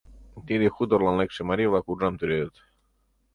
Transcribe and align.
Тиде 0.47 0.67
хуторлан 0.75 1.15
лекше 1.21 1.41
марий-влак 1.49 1.85
уржам 1.91 2.13
тӱредыт. 2.19 2.55